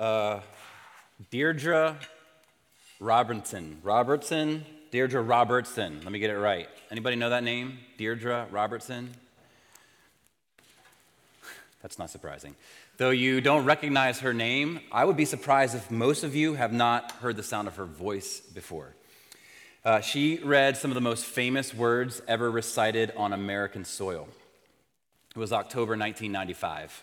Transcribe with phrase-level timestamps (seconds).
[0.00, 0.40] Uh,
[1.30, 1.94] Deirdre
[3.00, 3.76] Robertson.
[3.82, 4.64] Robertson?
[4.90, 6.00] Deirdre Robertson.
[6.02, 6.70] Let me get it right.
[6.90, 7.78] Anybody know that name?
[7.98, 9.10] Deirdre Robertson?
[11.82, 12.56] That's not surprising.
[12.96, 16.72] Though you don't recognize her name, I would be surprised if most of you have
[16.72, 18.94] not heard the sound of her voice before.
[19.84, 24.28] Uh, she read some of the most famous words ever recited on American soil.
[25.36, 27.02] It was October 1995.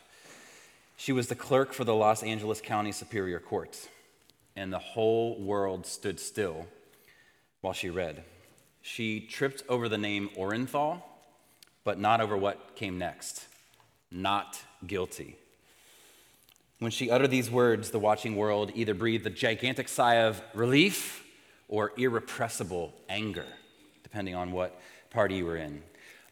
[0.98, 3.88] She was the clerk for the Los Angeles County Superior Court,
[4.56, 6.68] and the whole world stood still
[7.62, 8.24] while she read.
[8.82, 11.02] She tripped over the name Orenthal,
[11.84, 13.48] but not over what came next
[14.12, 15.36] not guilty.
[16.80, 21.26] When she uttered these words, the watching world either breathed a gigantic sigh of relief
[21.68, 23.46] or irrepressible anger,
[24.04, 24.80] depending on what
[25.10, 25.82] party you were in.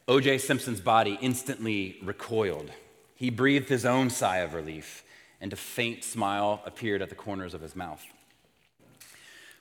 [0.07, 0.37] O.J.
[0.37, 2.71] Simpson's body instantly recoiled.
[3.15, 5.03] He breathed his own sigh of relief,
[5.39, 8.03] and a faint smile appeared at the corners of his mouth.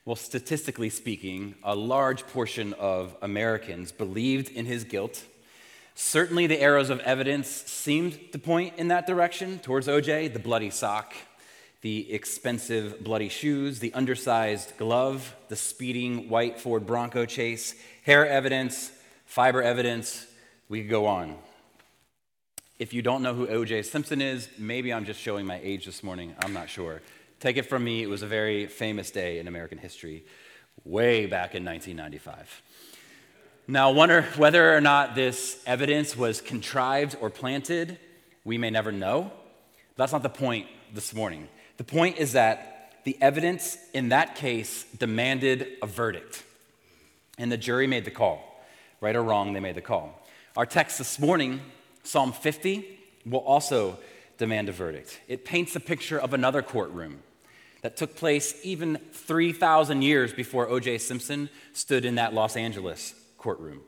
[0.05, 5.24] Well, statistically speaking, a large portion of Americans believed in his guilt.
[5.94, 10.68] Certainly, the arrows of evidence seemed to point in that direction towards OJ the bloody
[10.68, 11.14] sock,
[11.80, 18.91] the expensive bloody shoes, the undersized glove, the speeding white Ford Bronco chase, hair evidence,
[19.24, 20.27] fiber evidence.
[20.68, 21.36] We could go on.
[22.77, 23.83] If you don't know who O.J.
[23.83, 26.34] Simpson is, maybe I'm just showing my age this morning.
[26.41, 27.03] I'm not sure.
[27.39, 30.25] Take it from me, it was a very famous day in American history,
[30.84, 32.62] way back in 1995.
[33.69, 37.97] Now, wonder whether or not this evidence was contrived or planted,
[38.45, 39.30] we may never know.
[39.95, 41.47] That's not the point this morning.
[41.77, 46.42] The point is that the evidence in that case demanded a verdict,
[47.39, 48.64] and the jury made the call.
[49.00, 50.27] Right or wrong, they made the call.
[50.56, 51.61] Our text this morning
[52.05, 52.86] Psalm 50
[53.27, 53.98] will also
[54.38, 55.20] demand a verdict.
[55.27, 57.22] It paints a picture of another courtroom
[57.83, 60.98] that took place even 3,000 years before O.J.
[60.98, 63.80] Simpson stood in that Los Angeles courtroom.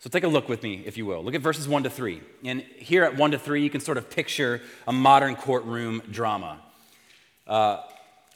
[0.00, 1.22] So take a look with me, if you will.
[1.22, 2.20] Look at verses 1 to 3.
[2.44, 6.58] And here at 1 to 3, you can sort of picture a modern courtroom drama.
[7.46, 7.78] Uh,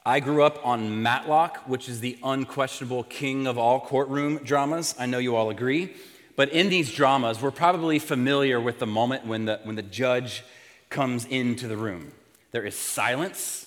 [0.05, 4.95] I grew up on Matlock, which is the unquestionable king of all courtroom dramas.
[4.97, 5.97] I know you all agree.
[6.37, 10.45] But in these dramas, we're probably familiar with the moment when the, when the judge
[10.91, 12.13] comes into the room.
[12.53, 13.67] There is silence,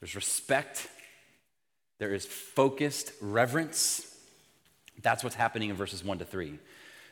[0.00, 0.88] there's respect,
[1.98, 4.14] there is focused reverence.
[5.02, 6.58] That's what's happening in verses 1 to 3.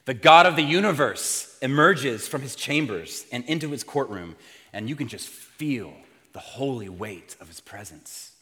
[0.07, 4.37] The God of the universe emerges from his chambers and into his courtroom,
[4.73, 5.93] and you can just feel
[6.33, 8.33] the holy weight of his presence.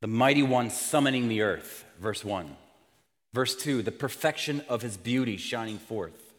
[0.00, 2.56] The mighty one summoning the earth, verse 1.
[3.32, 6.34] Verse 2, the perfection of his beauty shining forth.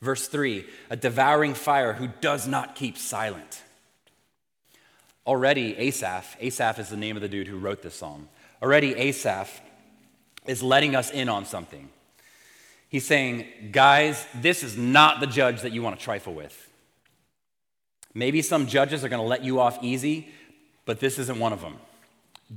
[0.00, 3.62] Verse 3, a devouring fire who does not keep silent.
[5.24, 8.28] Already, Asaph, Asaph is the name of the dude who wrote this psalm.
[8.60, 9.60] Already, Asaph
[10.46, 11.88] is letting us in on something.
[12.88, 16.68] He's saying, guys, this is not the judge that you want to trifle with.
[18.12, 20.28] Maybe some judges are going to let you off easy,
[20.84, 21.76] but this isn't one of them.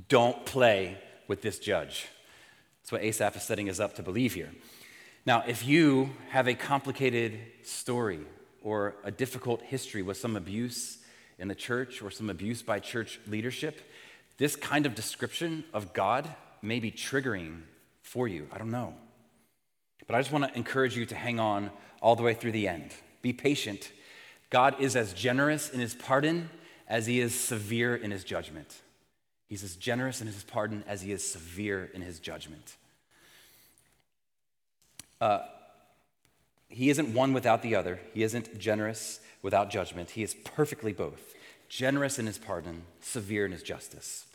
[0.10, 0.98] Don't play
[1.28, 2.08] with this judge.
[2.86, 4.52] That's what Asaph is setting us up to believe here.
[5.26, 8.20] Now, if you have a complicated story
[8.62, 11.00] or a difficult history with some abuse
[11.40, 13.82] in the church or some abuse by church leadership,
[14.38, 16.30] this kind of description of God
[16.62, 17.64] may be triggering
[18.04, 18.48] for you.
[18.52, 18.94] I don't know.
[20.06, 21.72] But I just want to encourage you to hang on
[22.04, 22.92] all the way through the end.
[23.24, 23.92] Be patient.
[24.52, 26.52] God is as generous in his pardon
[26.88, 28.84] as he is severe in his judgment.
[29.48, 32.76] He's as generous in his pardon as he is severe in his judgment.
[35.22, 35.40] Uh,
[36.68, 38.00] he isn't one without the other.
[38.14, 40.12] He isn't generous without judgment.
[40.12, 41.36] He is perfectly both
[41.70, 44.26] generous in his pardon, severe in his justice.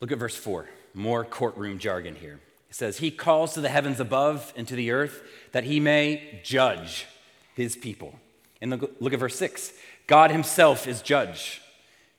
[0.00, 0.68] Look at verse 4.
[0.94, 2.40] More courtroom jargon here.
[2.68, 5.22] It says, He calls to the heavens above and to the earth
[5.52, 7.06] that he may judge
[7.54, 8.18] his people.
[8.60, 9.72] And look at verse 6.
[10.06, 11.60] God himself is judge.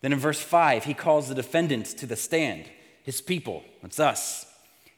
[0.03, 2.65] Then in verse 5, he calls the defendants to the stand,
[3.03, 4.45] his people, that's us.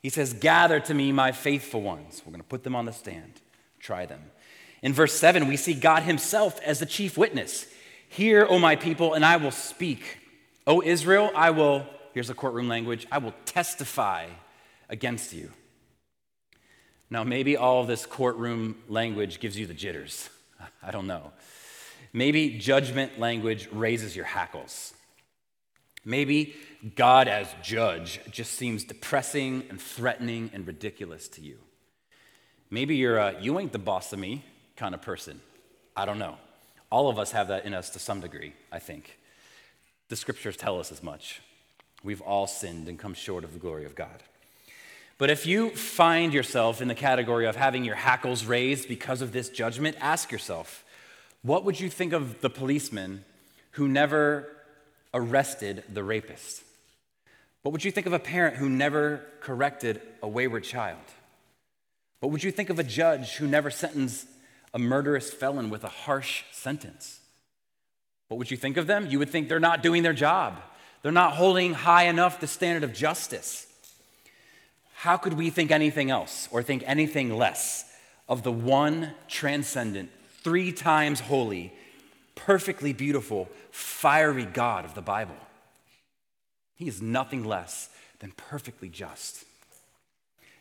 [0.01, 2.23] He says, Gather to me my faithful ones.
[2.25, 3.39] We're going to put them on the stand,
[3.79, 4.23] try them.
[4.81, 7.67] In verse 7, we see God himself as the chief witness.
[8.09, 10.01] Hear, O my people, and I will speak.
[10.65, 11.85] O Israel, I will,
[12.15, 14.25] here's the courtroom language, I will testify
[14.89, 15.51] against you.
[17.11, 20.31] Now, maybe all this courtroom language gives you the jitters.
[20.83, 21.31] I don't know.
[22.11, 24.95] Maybe judgment language raises your hackles.
[26.05, 26.55] Maybe
[26.95, 31.57] God as judge just seems depressing and threatening and ridiculous to you.
[32.69, 34.45] Maybe you're a you ain't the boss of me
[34.77, 35.41] kind of person.
[35.95, 36.37] I don't know.
[36.91, 39.17] All of us have that in us to some degree, I think.
[40.09, 41.41] The scriptures tell us as much.
[42.03, 44.23] We've all sinned and come short of the glory of God.
[45.17, 49.31] But if you find yourself in the category of having your hackles raised because of
[49.31, 50.83] this judgment, ask yourself
[51.41, 53.23] what would you think of the policeman
[53.71, 54.54] who never
[55.15, 56.61] arrested the rapist?
[57.63, 60.99] What would you think of a parent who never corrected a wayward child?
[62.19, 64.27] What would you think of a judge who never sentenced
[64.73, 67.21] a murderous felon with a harsh sentence?
[68.27, 69.07] What would you think of them?
[69.07, 70.61] You would think they're not doing their job.
[71.01, 73.67] They're not holding high enough the standard of justice.
[74.95, 77.85] How could we think anything else or think anything less
[78.27, 80.09] of the one transcendent,
[80.43, 81.73] three times holy,
[82.35, 85.35] perfectly beautiful, fiery God of the Bible?
[86.75, 87.89] He is nothing less
[88.19, 89.45] than perfectly just.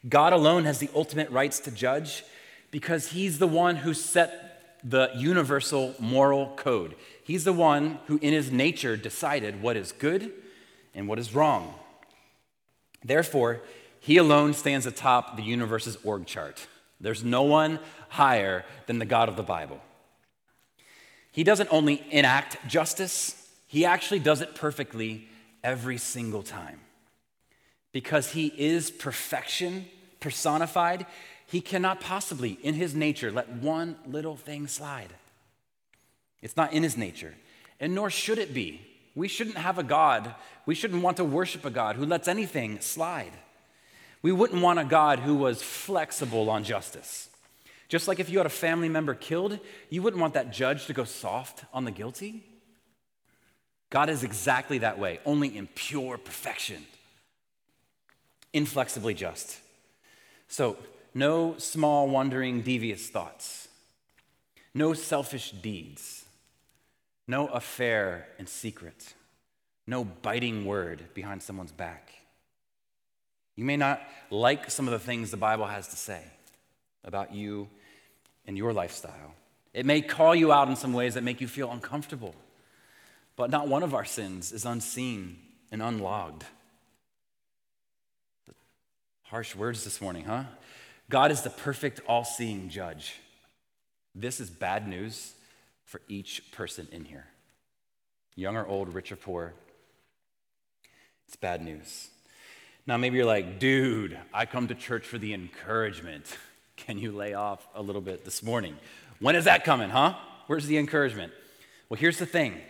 [0.09, 2.25] God alone has the ultimate rights to judge
[2.71, 6.95] because he's the one who set the universal moral code.
[7.23, 10.31] He's the one who, in his nature, decided what is good
[10.95, 11.75] and what is wrong.
[13.03, 13.63] Therefore,
[13.99, 16.67] he alone stands atop the universe's org chart.
[17.01, 17.79] There's no one
[18.11, 19.81] higher than the God of the Bible.
[21.35, 23.35] He doesn't only enact justice,
[23.67, 25.27] he actually does it perfectly
[25.65, 26.79] every single time.
[27.91, 29.87] Because he is perfection
[30.21, 31.07] personified,
[31.47, 35.13] he cannot possibly, in his nature, let one little thing slide.
[36.41, 37.35] It's not in his nature,
[37.81, 38.81] and nor should it be.
[39.17, 42.79] We shouldn't have a God, we shouldn't want to worship a God who lets anything
[42.81, 43.33] slide.
[44.23, 47.29] We wouldn't want a God who was flexible on justice.
[47.95, 50.93] Just like if you had a family member killed, you wouldn't want that judge to
[50.93, 52.43] go soft on the guilty.
[53.89, 56.87] God is exactly that way, only in pure perfection,
[58.53, 59.61] inflexibly just.
[60.49, 60.77] So,
[61.15, 63.69] no small, wandering, devious thoughts,
[64.75, 66.25] no selfish deeds,
[67.29, 69.15] no affair in secret,
[69.87, 72.11] no biting word behind someone's back.
[73.55, 76.25] You may not like some of the things the Bible has to say
[77.05, 77.69] about you
[78.47, 79.35] and your lifestyle.
[79.73, 82.35] It may call you out in some ways that make you feel uncomfortable.
[83.37, 85.39] But not one of our sins is unseen
[85.73, 86.45] and unlogged.
[89.25, 90.45] Harsh words this morning, huh?
[91.11, 93.17] God is the perfect, all seeing judge.
[94.15, 95.33] This is bad news
[95.85, 97.27] for each person in here
[98.37, 99.55] young or old, rich or poor.
[101.27, 102.09] It's bad news.
[102.87, 106.37] Now, maybe you're like, dude, I come to church for the encouragement.
[106.77, 108.77] Can you lay off a little bit this morning?
[109.21, 110.15] When is that coming, huh?
[110.47, 111.33] Where's the encouragement?
[111.89, 112.61] Well, here's the thing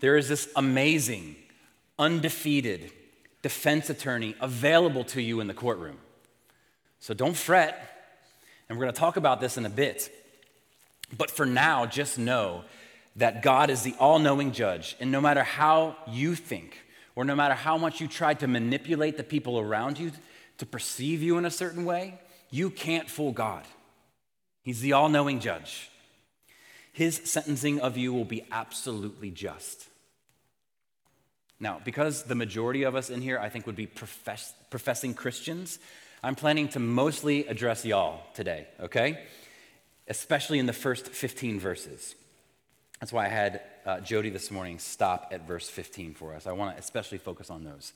[0.00, 1.36] there is this amazing,
[1.98, 2.92] undefeated
[3.42, 5.98] defense attorney available to you in the courtroom.
[7.00, 7.84] So don't fret.
[8.68, 10.10] And we're going to talk about this in a bit.
[11.16, 12.64] But for now, just know
[13.16, 14.96] that God is the all knowing judge.
[15.00, 16.84] And no matter how you think,
[17.16, 20.12] or no matter how much you try to manipulate the people around you
[20.58, 23.64] to perceive you in a certain way, you can't fool God.
[24.62, 25.90] He's the all knowing judge.
[26.92, 29.86] His sentencing of you will be absolutely just.
[31.60, 35.78] Now, because the majority of us in here, I think, would be profess- professing Christians,
[36.22, 39.24] I'm planning to mostly address y'all today, okay?
[40.08, 42.14] Especially in the first 15 verses.
[43.00, 46.46] That's why I had uh, Jody this morning stop at verse 15 for us.
[46.46, 47.92] I want to especially focus on those.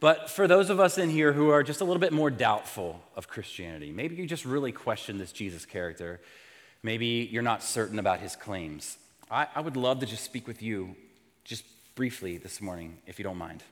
[0.00, 3.02] But for those of us in here who are just a little bit more doubtful
[3.16, 6.20] of Christianity, maybe you just really question this Jesus character,
[6.82, 8.96] maybe you're not certain about his claims,
[9.30, 10.94] I, I would love to just speak with you
[11.44, 11.64] just
[11.94, 13.62] briefly this morning, if you don't mind.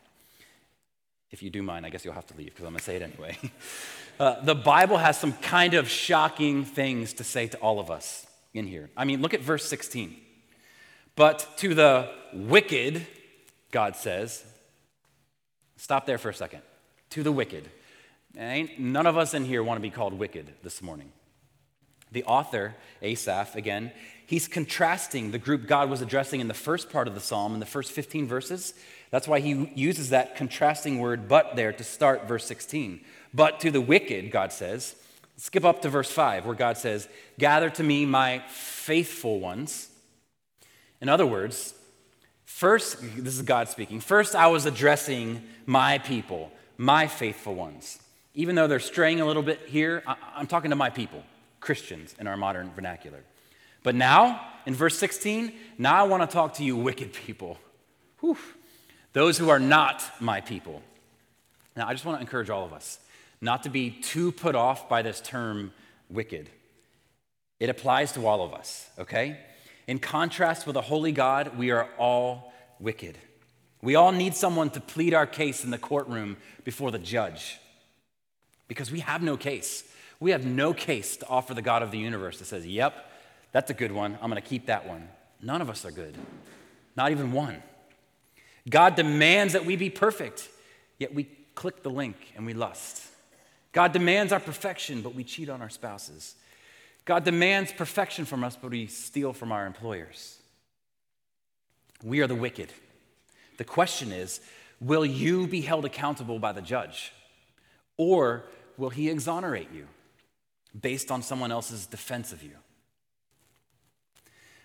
[1.30, 2.96] If you do mind, I guess you'll have to leave because I'm going to say
[2.96, 3.38] it anyway.
[4.18, 8.26] Uh, the Bible has some kind of shocking things to say to all of us
[8.54, 8.88] in here.
[8.96, 10.16] I mean, look at verse 16.
[11.16, 13.06] But to the wicked,
[13.72, 14.42] God says,
[15.76, 16.62] stop there for a second.
[17.10, 17.68] To the wicked.
[18.36, 21.12] Ain't, none of us in here want to be called wicked this morning.
[22.12, 23.92] The author, Asaph, again,
[24.26, 27.60] he's contrasting the group God was addressing in the first part of the psalm, in
[27.60, 28.74] the first 15 verses.
[29.10, 33.00] That's why he uses that contrasting word but there to start verse 16.
[33.32, 34.96] But to the wicked, God says,
[35.36, 39.90] skip up to verse 5, where God says, Gather to me my faithful ones.
[41.00, 41.74] In other words,
[42.56, 47.98] first, this is God speaking, first I was addressing my people, my faithful ones.
[48.34, 50.02] Even though they're straying a little bit here,
[50.34, 51.22] I'm talking to my people.
[51.60, 53.22] Christians in our modern vernacular.
[53.82, 57.58] But now, in verse 16, now I want to talk to you, wicked people.
[58.20, 58.38] Whew.
[59.12, 60.82] Those who are not my people.
[61.76, 62.98] Now, I just want to encourage all of us
[63.40, 65.72] not to be too put off by this term
[66.08, 66.48] wicked.
[67.60, 69.38] It applies to all of us, okay?
[69.86, 73.18] In contrast with a holy God, we are all wicked.
[73.82, 77.58] We all need someone to plead our case in the courtroom before the judge
[78.68, 79.84] because we have no case.
[80.18, 82.94] We have no case to offer the God of the universe that says, Yep,
[83.52, 84.14] that's a good one.
[84.20, 85.08] I'm going to keep that one.
[85.42, 86.16] None of us are good,
[86.96, 87.62] not even one.
[88.68, 90.48] God demands that we be perfect,
[90.98, 91.24] yet we
[91.54, 93.02] click the link and we lust.
[93.72, 96.34] God demands our perfection, but we cheat on our spouses.
[97.06, 100.38] God demands perfection from us, but we steal from our employers.
[102.02, 102.72] We are the wicked.
[103.56, 104.40] The question is
[104.80, 107.12] will you be held accountable by the judge?
[107.96, 108.44] Or
[108.76, 109.86] will he exonerate you
[110.78, 112.52] based on someone else's defense of you?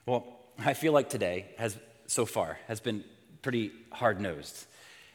[0.05, 0.25] Well,
[0.59, 3.05] I feel like today has so far has been
[3.41, 4.65] pretty hard nosed.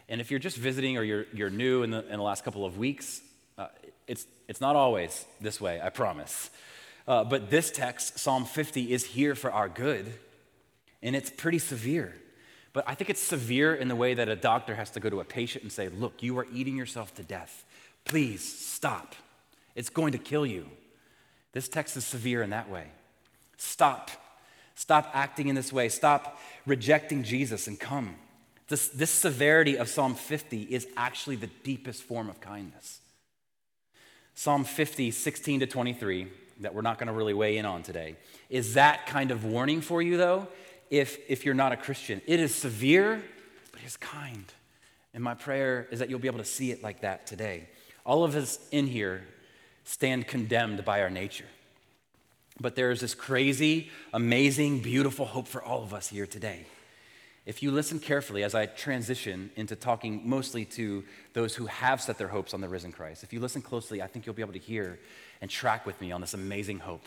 [0.08, 2.64] And if you're just visiting or you're, you're new in the, in the last couple
[2.64, 3.20] of weeks,
[3.58, 3.66] uh,
[4.06, 6.50] it's, it's not always this way, I promise.
[7.06, 10.12] Uh, but this text, Psalm 50, is here for our good,
[11.02, 12.14] and it's pretty severe.
[12.72, 15.20] But I think it's severe in the way that a doctor has to go to
[15.20, 17.64] a patient and say, Look, you are eating yourself to death.
[18.04, 19.14] Please stop.
[19.74, 20.66] It's going to kill you.
[21.52, 22.88] This text is severe in that way.
[23.56, 24.10] Stop.
[24.74, 25.88] Stop acting in this way.
[25.88, 28.16] Stop rejecting Jesus and come.
[28.68, 33.00] This, this severity of Psalm 50 is actually the deepest form of kindness.
[34.34, 36.26] Psalm 50, 16 to 23,
[36.60, 38.16] that we're not going to really weigh in on today,
[38.48, 40.48] is that kind of warning for you, though,
[40.90, 42.20] if, if you're not a Christian.
[42.26, 43.22] It is severe,
[43.72, 44.44] but it's kind.
[45.14, 47.68] And my prayer is that you'll be able to see it like that today.
[48.04, 49.24] All of us in here
[49.84, 51.46] stand condemned by our nature.
[52.60, 56.66] But there is this crazy, amazing, beautiful hope for all of us here today.
[57.44, 62.18] If you listen carefully as I transition into talking mostly to those who have set
[62.18, 64.54] their hopes on the risen Christ, if you listen closely, I think you'll be able
[64.54, 64.98] to hear
[65.40, 67.04] and track with me on this amazing hope.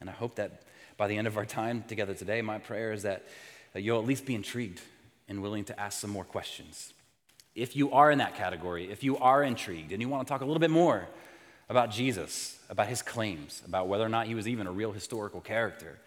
[0.00, 0.62] And I hope that
[0.96, 3.24] by the end of our time together today, my prayer is that
[3.74, 4.80] you'll at least be intrigued
[5.28, 6.92] and willing to ask some more questions.
[7.54, 10.40] If you are in that category, if you are intrigued and you want to talk
[10.40, 11.08] a little bit more
[11.68, 15.40] about Jesus, about his claims, about whether or not he was even a real historical
[15.40, 15.98] character,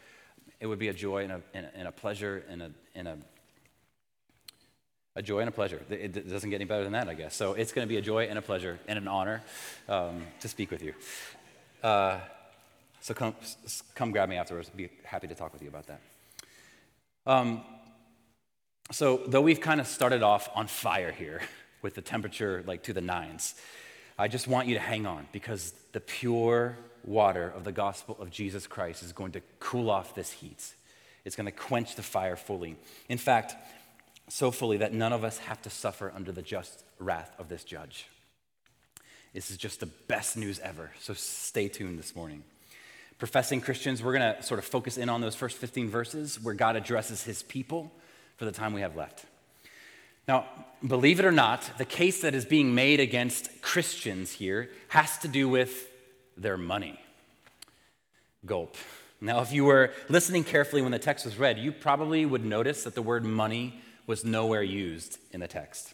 [0.60, 3.08] it would be a joy and a, and a, and a pleasure and a, and
[3.08, 3.18] a
[5.16, 5.80] a joy and a pleasure.
[5.90, 7.34] It doesn't get any better than that, I guess.
[7.34, 9.42] So it's going to be a joy and a pleasure and an honor
[9.88, 10.94] um, to speak with you.
[11.82, 12.18] Uh,
[13.00, 13.34] so come,
[13.94, 14.68] come grab me afterwards.
[14.70, 16.00] Be happy to talk with you about that.
[17.26, 17.62] Um,
[18.90, 21.40] so though we've kind of started off on fire here
[21.82, 23.54] with the temperature like to the nines,
[24.18, 28.30] I just want you to hang on because the pure water of the gospel of
[28.30, 30.74] Jesus Christ is going to cool off this heat.
[31.24, 32.76] It's going to quench the fire fully.
[33.08, 33.54] In fact,
[34.28, 37.64] so fully that none of us have to suffer under the just wrath of this
[37.64, 38.06] judge.
[39.32, 40.90] This is just the best news ever.
[41.00, 42.42] So stay tuned this morning.
[43.18, 46.54] Professing Christians, we're going to sort of focus in on those first 15 verses where
[46.54, 47.92] God addresses his people
[48.36, 49.26] for the time we have left.
[50.26, 50.46] Now,
[50.86, 55.28] believe it or not, the case that is being made against Christians here has to
[55.28, 55.88] do with
[56.36, 56.98] their money.
[58.46, 58.76] Gulp.
[59.20, 62.84] Now, if you were listening carefully when the text was read, you probably would notice
[62.84, 65.92] that the word money was nowhere used in the text.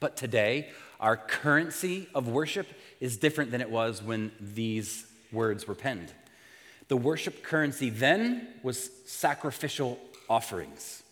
[0.00, 0.70] But today,
[1.04, 2.66] our currency of worship
[2.98, 6.10] is different than it was when these words were penned.
[6.88, 9.98] The worship currency then was sacrificial
[10.30, 11.02] offerings.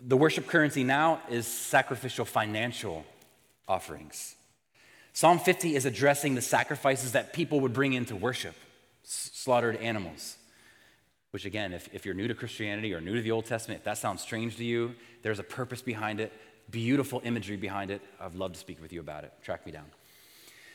[0.00, 3.04] The worship currency now is sacrificial financial
[3.68, 4.34] offerings.
[5.12, 8.54] Psalm 50 is addressing the sacrifices that people would bring into worship
[9.02, 10.38] slaughtered animals,
[11.32, 13.84] which, again, if, if you're new to Christianity or new to the Old Testament, if
[13.84, 16.32] that sounds strange to you, there's a purpose behind it,
[16.70, 18.02] beautiful imagery behind it.
[18.20, 19.32] I'd love to speak with you about it.
[19.42, 19.86] Track me down.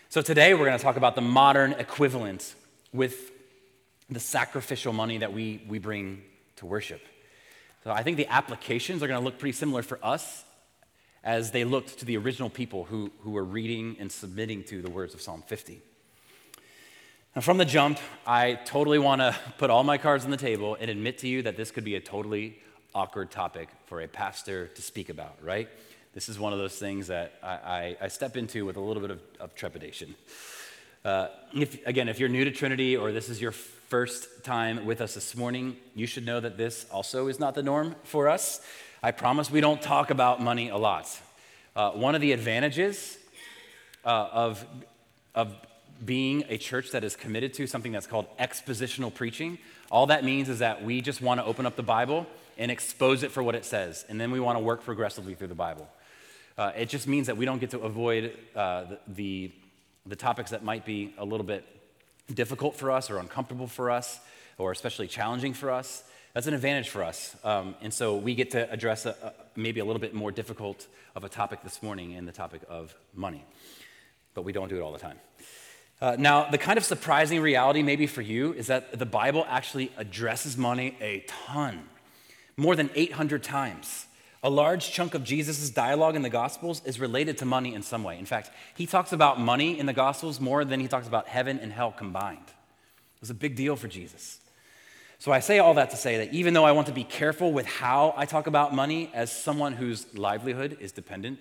[0.10, 2.56] So, today we're going to talk about the modern equivalent
[2.92, 3.32] with
[4.10, 6.22] the sacrificial money that we, we bring
[6.58, 7.02] to worship.
[7.84, 10.44] So, I think the applications are going to look pretty similar for us
[11.24, 14.90] as they looked to the original people who, who were reading and submitting to the
[14.90, 15.82] words of Psalm 50.
[17.36, 20.78] Now, from the jump, I totally want to put all my cards on the table
[20.80, 22.60] and admit to you that this could be a totally
[22.96, 25.68] awkward topic for a pastor to speak about, right?
[26.14, 29.02] This is one of those things that I, I, I step into with a little
[29.02, 30.14] bit of, of trepidation.
[31.04, 35.02] Uh, if, again, if you're new to Trinity or this is your first time with
[35.02, 38.62] us this morning, you should know that this also is not the norm for us.
[39.02, 41.10] I promise we don't talk about money a lot.
[41.76, 43.18] Uh, one of the advantages
[44.06, 44.66] uh, of,
[45.34, 45.56] of
[46.06, 49.58] being a church that is committed to something that's called expositional preaching.
[49.92, 53.24] All that means is that we just want to open up the Bible and expose
[53.24, 55.88] it for what it says, and then we want to work progressively through the Bible.
[56.58, 59.52] Uh, it just means that we don't get to avoid uh, the,
[60.06, 61.66] the, topics that might be a little bit
[62.32, 64.20] difficult for us or uncomfortable for us
[64.60, 66.04] or especially challenging for us.
[66.34, 67.36] That's an advantage for us.
[67.44, 71.24] Um, and so we get to address a, maybe a little bit more difficult of
[71.24, 73.44] a topic this morning in the topic of money.
[74.36, 75.20] But we don't do it all the time.
[76.02, 79.92] Uh, now, the kind of surprising reality, maybe for you, is that the Bible actually
[79.96, 81.88] addresses money a ton,
[82.58, 84.08] more than 800 times.
[84.46, 88.04] A large chunk of Jesus' dialogue in the Gospels is related to money in some
[88.04, 88.20] way.
[88.20, 91.60] In fact, he talks about money in the Gospels more than he talks about heaven
[91.60, 92.48] and hell combined.
[92.48, 94.40] It was a big deal for Jesus.
[95.18, 97.54] So I say all that to say that even though I want to be careful
[97.54, 101.40] with how I talk about money as someone whose livelihood is dependent,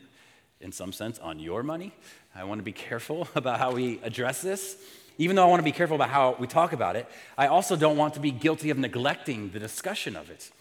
[0.61, 1.93] in some sense, on your money,
[2.33, 4.77] I want to be careful about how we address this.
[5.19, 7.75] Even though I want to be careful about how we talk about it, I also
[7.75, 10.53] don't want to be guilty of neglecting the discussion of it.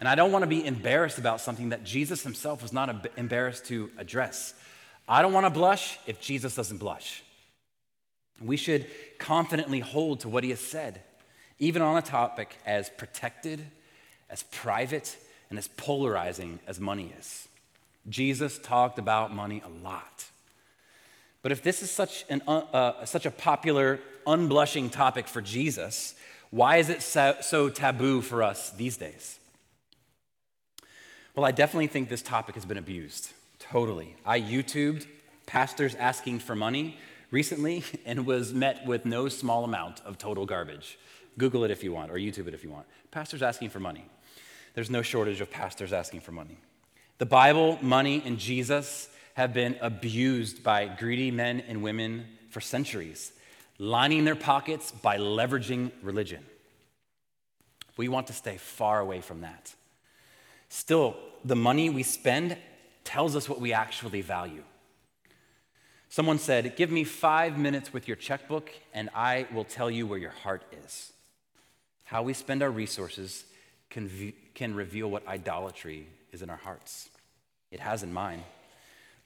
[0.00, 3.66] And I don't want to be embarrassed about something that Jesus himself was not embarrassed
[3.66, 4.54] to address.
[5.06, 7.22] I don't want to blush if Jesus doesn't blush.
[8.40, 8.86] We should
[9.18, 11.02] confidently hold to what he has said
[11.60, 13.64] even on a topic as protected,
[14.28, 15.16] as private,
[15.50, 17.46] and as polarizing as money is.
[18.08, 20.24] Jesus talked about money a lot.
[21.42, 26.14] But if this is such, an, uh, uh, such a popular, unblushing topic for Jesus,
[26.50, 29.39] why is it so, so taboo for us these days?
[31.36, 33.32] Well, I definitely think this topic has been abused.
[33.58, 34.16] Totally.
[34.26, 35.06] I YouTubed
[35.46, 36.98] pastors asking for money
[37.30, 40.98] recently and was met with no small amount of total garbage.
[41.38, 42.86] Google it if you want, or YouTube it if you want.
[43.10, 44.04] Pastors asking for money.
[44.74, 46.58] There's no shortage of pastors asking for money.
[47.18, 53.32] The Bible, money, and Jesus have been abused by greedy men and women for centuries,
[53.78, 56.44] lining their pockets by leveraging religion.
[57.96, 59.74] We want to stay far away from that.
[60.70, 62.56] Still, the money we spend
[63.04, 64.62] tells us what we actually value.
[66.08, 70.18] Someone said, Give me five minutes with your checkbook, and I will tell you where
[70.18, 71.12] your heart is.
[72.04, 73.44] How we spend our resources
[73.90, 77.08] can, can reveal what idolatry is in our hearts.
[77.72, 78.42] It has in mine.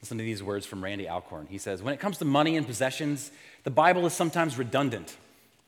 [0.01, 1.47] Listen to these words from Randy Alcorn.
[1.49, 3.31] He says, When it comes to money and possessions,
[3.63, 5.15] the Bible is sometimes redundant,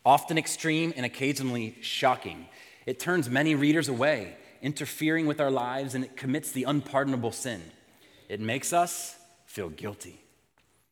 [0.04, 2.46] often extreme, and occasionally shocking.
[2.84, 7.62] It turns many readers away, interfering with our lives, and it commits the unpardonable sin.
[8.28, 9.16] It makes us
[9.46, 10.20] feel guilty.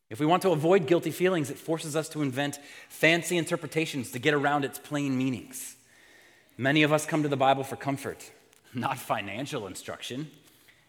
[0.09, 4.19] If we want to avoid guilty feelings, it forces us to invent fancy interpretations to
[4.19, 5.75] get around its plain meanings.
[6.57, 8.31] Many of us come to the Bible for comfort,
[8.73, 10.31] not financial instruction.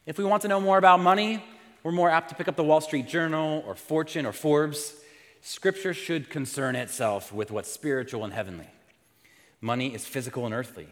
[0.07, 1.45] If we want to know more about money,
[1.83, 4.95] we're more apt to pick up the Wall Street Journal or Fortune or Forbes.
[5.43, 8.69] Scripture should concern itself with what's spiritual and heavenly.
[9.61, 10.88] Money is physical and earthly.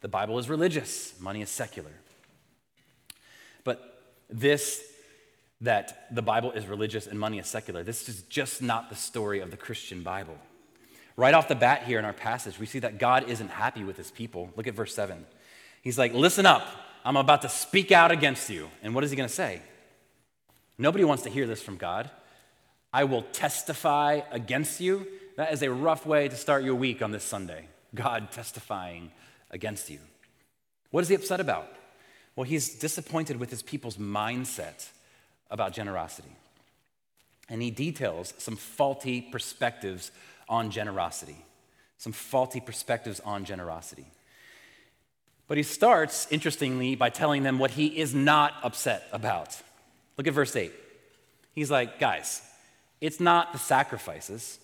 [0.00, 1.90] The Bible is religious, money is secular.
[3.64, 4.82] But this,
[5.60, 9.40] that the Bible is religious and money is secular, this is just not the story
[9.40, 10.38] of the Christian Bible.
[11.16, 13.96] Right off the bat here in our passage, we see that God isn't happy with
[13.96, 14.50] his people.
[14.56, 15.26] Look at verse 7.
[15.82, 16.66] He's like, Listen up,
[17.04, 18.70] I'm about to speak out against you.
[18.82, 19.60] And what is he going to say?
[20.78, 22.10] Nobody wants to hear this from God.
[22.92, 25.06] I will testify against you.
[25.36, 27.66] That is a rough way to start your week on this Sunday.
[27.94, 29.10] God testifying
[29.50, 29.98] against you.
[30.90, 31.68] What is he upset about?
[32.36, 34.88] Well, he's disappointed with his people's mindset
[35.50, 36.36] about generosity.
[37.48, 40.12] And he details some faulty perspectives
[40.48, 41.36] on generosity,
[41.98, 44.06] some faulty perspectives on generosity.
[45.48, 49.60] But he starts, interestingly, by telling them what he is not upset about.
[50.16, 50.72] Look at verse 8.
[51.52, 52.40] He's like, guys,
[53.00, 54.60] it's not the sacrifices.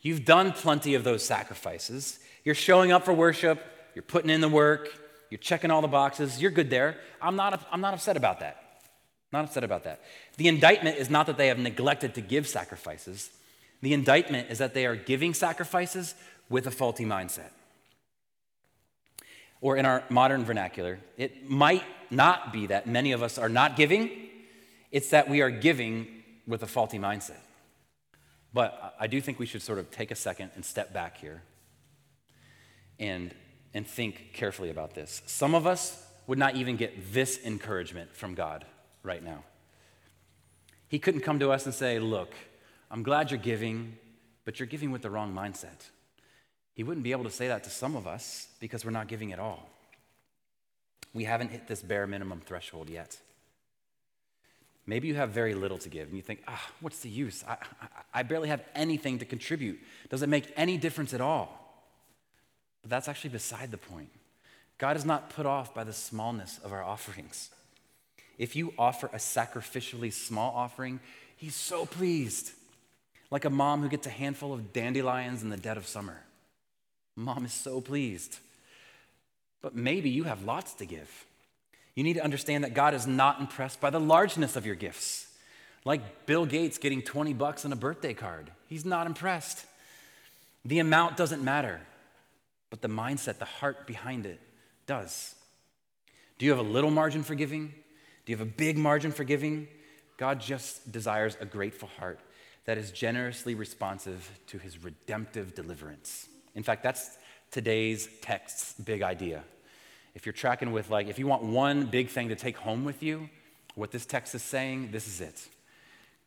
[0.00, 2.20] You've done plenty of those sacrifices.
[2.44, 3.60] You're showing up for worship,
[3.94, 4.88] you're putting in the work,
[5.30, 6.96] you're checking all the boxes, you're good there.
[7.20, 8.60] I'm not, I'm not upset about that.
[9.32, 10.00] Not upset about that.
[10.36, 13.30] The indictment is not that they have neglected to give sacrifices,
[13.82, 16.14] the indictment is that they are giving sacrifices
[16.48, 17.50] with a faulty mindset.
[19.60, 23.76] Or in our modern vernacular, it might not be that many of us are not
[23.76, 24.10] giving,
[24.90, 26.06] it's that we are giving
[26.46, 27.40] with a faulty mindset.
[28.54, 31.42] But I do think we should sort of take a second and step back here
[32.98, 33.34] and,
[33.74, 35.20] and think carefully about this.
[35.26, 38.64] Some of us would not even get this encouragement from God
[39.02, 39.44] right now.
[40.88, 42.32] He couldn't come to us and say, Look,
[42.90, 43.98] I'm glad you're giving,
[44.44, 45.90] but you're giving with the wrong mindset.
[46.72, 49.32] He wouldn't be able to say that to some of us because we're not giving
[49.32, 49.68] at all.
[51.12, 53.16] We haven't hit this bare minimum threshold yet.
[54.86, 57.42] Maybe you have very little to give and you think, ah, what's the use?
[57.48, 59.80] I, I, I barely have anything to contribute.
[60.10, 61.63] Does it make any difference at all?
[62.84, 64.10] But that's actually beside the point.
[64.78, 67.50] God is not put off by the smallness of our offerings.
[68.38, 71.00] If you offer a sacrificially small offering,
[71.36, 72.52] He's so pleased
[73.30, 76.22] like a mom who gets a handful of dandelions in the dead of summer.
[77.16, 78.38] Mom is so pleased.
[79.60, 81.26] But maybe you have lots to give.
[81.94, 85.26] You need to understand that God is not impressed by the largeness of your gifts.
[85.84, 88.50] Like Bill Gates getting 20 bucks on a birthday card.
[88.68, 89.66] He's not impressed.
[90.64, 91.80] The amount doesn't matter,
[92.74, 94.40] but the mindset, the heart behind it
[94.88, 95.36] does.
[96.38, 97.72] Do you have a little margin for giving?
[98.26, 99.68] Do you have a big margin for giving?
[100.16, 102.18] God just desires a grateful heart
[102.64, 106.26] that is generously responsive to his redemptive deliverance.
[106.56, 107.16] In fact, that's
[107.52, 109.44] today's text's big idea.
[110.16, 113.04] If you're tracking with, like, if you want one big thing to take home with
[113.04, 113.30] you,
[113.76, 115.48] what this text is saying, this is it.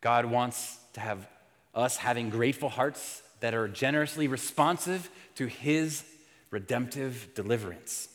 [0.00, 1.28] God wants to have
[1.74, 6.04] us having grateful hearts that are generously responsive to his
[6.50, 8.08] redemptive deliverance.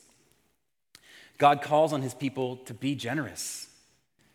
[1.38, 3.67] God calls on his people to be generous,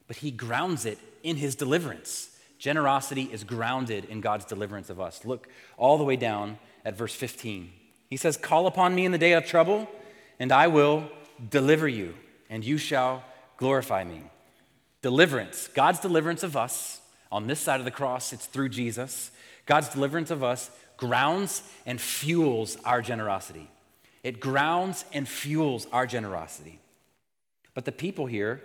[0.07, 2.37] but he grounds it in his deliverance.
[2.59, 5.25] Generosity is grounded in God's deliverance of us.
[5.25, 7.71] Look all the way down at verse 15.
[8.09, 9.89] He says, Call upon me in the day of trouble,
[10.41, 11.09] and I will
[11.51, 12.15] deliver you,
[12.51, 13.23] and you shall
[13.57, 14.23] glorify me.
[15.03, 19.31] Deliverance, God's deliverance of us on this side of the cross, it's through Jesus.
[19.67, 23.71] God's deliverance of us grounds and fuels our generosity.
[24.29, 26.81] It grounds and fuels our generosity.
[27.73, 28.61] But the people here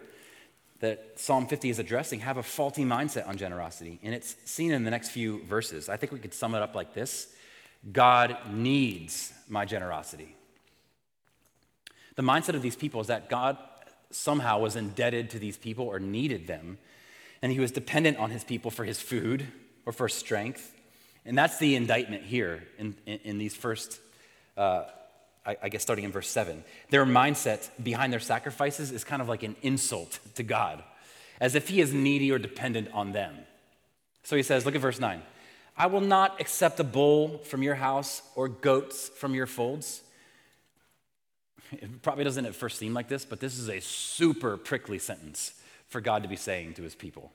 [0.81, 4.83] that Psalm 50 is addressing have a faulty mindset on generosity, and it's seen in
[4.83, 5.87] the next few verses.
[5.87, 7.33] I think we could sum it up like this
[7.93, 10.35] God needs my generosity.
[12.15, 13.57] The mindset of these people is that God
[14.11, 16.77] somehow was indebted to these people or needed them,
[17.41, 19.47] and he was dependent on his people for his food
[19.85, 20.75] or for strength.
[21.23, 24.01] And that's the indictment here in, in, in these first,
[24.57, 24.83] uh,
[25.45, 26.63] I guess, starting in verse 7.
[26.89, 30.81] Their mindset behind their sacrifices is kind of like an insult to God,
[31.39, 33.35] as if he is needy or dependent on them.
[34.23, 35.21] So he says, look at verse 9.
[35.75, 40.01] I will not accept a bull from your house or goats from your folds.
[41.71, 45.53] It probably doesn't at first seem like this, but this is a super prickly sentence
[45.89, 47.31] for God to be saying to his people.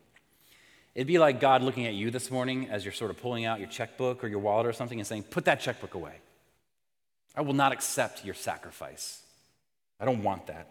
[0.94, 3.58] It'd be like God looking at you this morning as you're sort of pulling out
[3.58, 6.14] your checkbook or your wallet or something and saying, Put that checkbook away.
[7.38, 9.22] I will not accept your sacrifice.
[10.00, 10.68] I don't want that.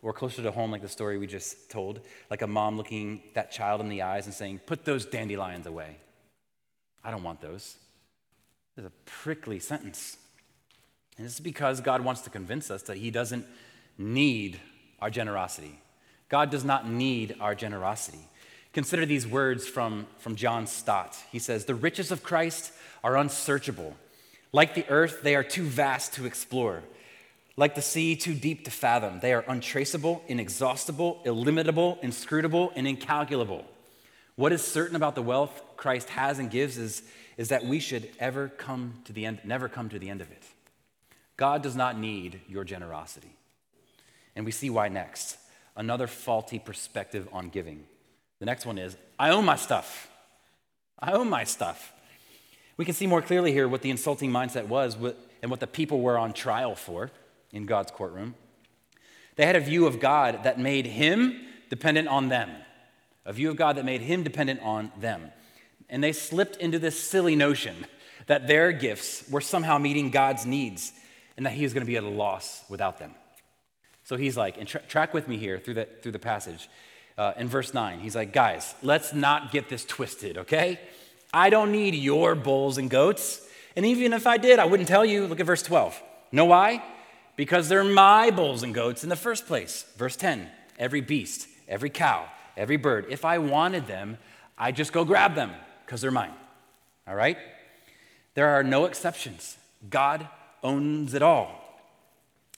[0.00, 3.50] Or closer to home, like the story we just told, like a mom looking that
[3.50, 5.96] child in the eyes and saying, Put those dandelions away.
[7.02, 7.76] I don't want those.
[8.76, 10.18] It's a prickly sentence.
[11.16, 13.44] And this is because God wants to convince us that He doesn't
[13.98, 14.60] need
[15.00, 15.80] our generosity.
[16.28, 18.28] God does not need our generosity.
[18.72, 21.18] Consider these words from, from John Stott.
[21.32, 23.96] He says, The riches of Christ are unsearchable.
[24.52, 26.82] Like the earth, they are too vast to explore.
[27.56, 29.20] Like the sea, too deep to fathom.
[29.20, 33.64] They are untraceable, inexhaustible, illimitable, inscrutable, and incalculable.
[34.36, 37.02] What is certain about the wealth Christ has and gives is,
[37.36, 40.30] is that we should ever come to the end, never come to the end of
[40.30, 40.42] it.
[41.36, 43.36] God does not need your generosity.
[44.34, 45.36] And we see why next.
[45.76, 47.84] Another faulty perspective on giving.
[48.38, 50.10] The next one is I own my stuff.
[50.98, 51.92] I own my stuff.
[52.80, 54.96] We can see more clearly here what the insulting mindset was
[55.42, 57.10] and what the people were on trial for
[57.52, 58.36] in God's courtroom.
[59.36, 62.48] They had a view of God that made him dependent on them
[63.26, 65.30] a view of God that made him dependent on them.
[65.90, 67.84] And they slipped into this silly notion
[68.28, 70.90] that their gifts were somehow meeting God's needs
[71.36, 73.14] and that he was going to be at a loss without them.
[74.04, 76.70] So he's like, and tra- track with me here through the, through the passage.
[77.18, 80.80] Uh, in verse 9, he's like, guys, let's not get this twisted, okay?
[81.32, 83.40] I don't need your bulls and goats.
[83.76, 85.26] And even if I did, I wouldn't tell you.
[85.26, 86.00] Look at verse 12.
[86.32, 86.82] Know why?
[87.36, 89.84] Because they're my bulls and goats in the first place.
[89.96, 92.24] Verse 10 every beast, every cow,
[92.56, 93.06] every bird.
[93.10, 94.16] If I wanted them,
[94.56, 95.52] I'd just go grab them
[95.84, 96.32] because they're mine.
[97.06, 97.36] All right?
[98.34, 99.56] There are no exceptions.
[99.88, 100.26] God
[100.62, 101.60] owns it all.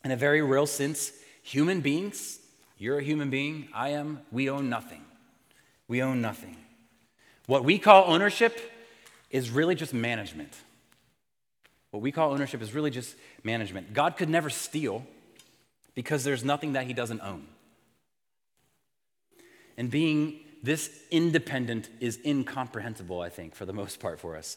[0.04, 2.38] In a very real sense, human beings,
[2.78, 5.02] you're a human being, I am, we own nothing.
[5.88, 6.56] We own nothing.
[7.52, 8.58] What we call ownership
[9.28, 10.54] is really just management.
[11.90, 13.92] What we call ownership is really just management.
[13.92, 15.04] God could never steal
[15.94, 17.46] because there's nothing that he doesn't own.
[19.76, 24.56] And being this independent is incomprehensible, I think, for the most part for us.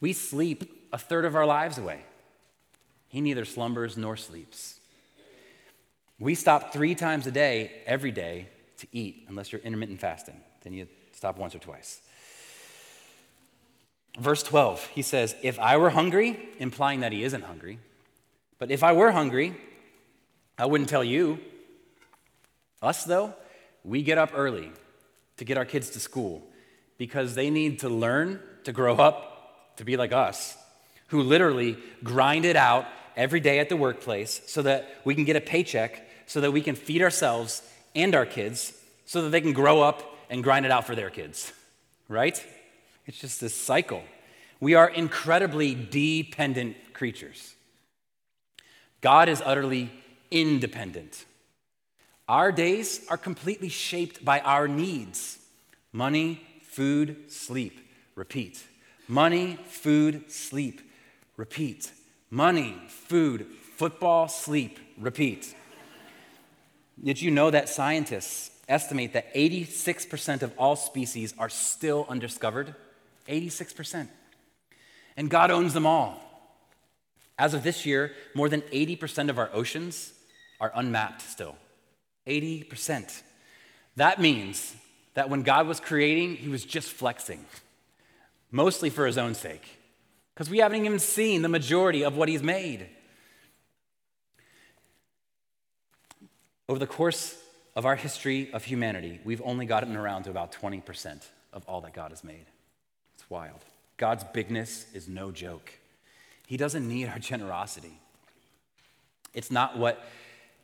[0.00, 2.02] We sleep a third of our lives away.
[3.08, 4.78] He neither slumbers nor sleeps.
[6.20, 10.40] We stop three times a day, every day, to eat, unless you're intermittent fasting.
[10.62, 12.02] Then you stop once or twice.
[14.18, 17.78] Verse 12, he says, If I were hungry, implying that he isn't hungry,
[18.58, 19.56] but if I were hungry,
[20.58, 21.38] I wouldn't tell you.
[22.82, 23.34] Us, though,
[23.84, 24.70] we get up early
[25.36, 26.42] to get our kids to school
[26.98, 30.56] because they need to learn to grow up to be like us,
[31.08, 35.36] who literally grind it out every day at the workplace so that we can get
[35.36, 37.62] a paycheck so that we can feed ourselves
[37.94, 38.72] and our kids
[39.04, 41.52] so that they can grow up and grind it out for their kids,
[42.08, 42.44] right?
[43.06, 44.02] It's just this cycle.
[44.60, 47.54] We are incredibly dependent creatures.
[49.00, 49.92] God is utterly
[50.30, 51.24] independent.
[52.28, 55.38] Our days are completely shaped by our needs
[55.92, 57.80] money, food, sleep,
[58.16, 58.64] repeat.
[59.08, 60.80] Money, food, sleep,
[61.36, 61.92] repeat.
[62.30, 65.54] Money, food, football, sleep, repeat.
[67.02, 72.74] Did you know that scientists estimate that 86% of all species are still undiscovered?
[73.28, 74.08] 86%.
[75.16, 76.20] And God owns them all.
[77.38, 80.12] As of this year, more than 80% of our oceans
[80.60, 81.56] are unmapped still.
[82.26, 83.22] 80%.
[83.96, 84.74] That means
[85.14, 87.44] that when God was creating, he was just flexing,
[88.50, 89.78] mostly for his own sake,
[90.34, 92.86] because we haven't even seen the majority of what he's made.
[96.68, 97.38] Over the course
[97.74, 101.94] of our history of humanity, we've only gotten around to about 20% of all that
[101.94, 102.46] God has made.
[103.28, 103.64] Wild.
[103.96, 105.72] God's bigness is no joke.
[106.46, 107.98] He doesn't need our generosity.
[109.34, 110.04] It's not what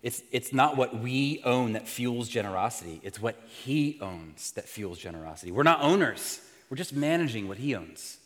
[0.02, 3.00] it's, it's not what we own that fuels generosity.
[3.04, 5.52] It's what he owns that fuels generosity.
[5.52, 6.40] We're not owners.
[6.68, 8.18] We're just managing what he owns.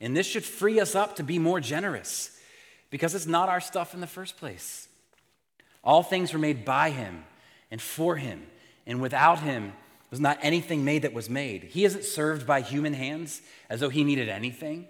[0.00, 2.38] And this should free us up to be more generous
[2.90, 4.88] because it's not our stuff in the first place.
[5.82, 7.24] All things were made by him
[7.70, 8.46] and for him,
[8.86, 9.72] and without him
[10.10, 11.64] was not anything made that was made.
[11.64, 14.86] He isn't served by human hands as though he needed anything,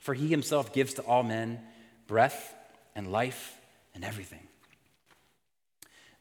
[0.00, 1.60] for he himself gives to all men
[2.06, 2.54] breath
[2.94, 3.56] and life
[3.94, 4.48] and everything.